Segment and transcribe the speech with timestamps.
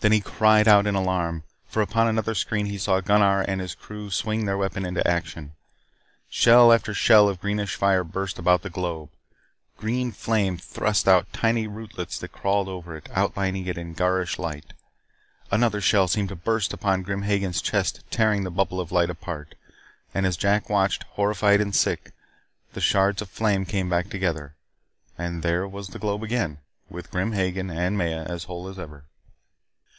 [0.00, 1.44] Then he cried out in alarm.
[1.66, 5.52] For upon another screen he saw Gunnar and his crew swing their weapon into action.
[6.28, 9.08] Shell after shell of greenish fire burst about the globe.
[9.78, 14.74] Green flame thrust out tiny rootlets that crawled over it, outlining it in garish light.
[15.50, 19.54] Another shell seemed to burst upon Grim Hagen's chest, tearing the bubble of light apart.
[20.12, 22.12] And as Jack watched, horrified and sick,
[22.74, 24.54] the shards of flame came back together.
[25.16, 26.58] And there was the globe again
[26.90, 29.06] with Grim Hagen and Maya as whole as ever.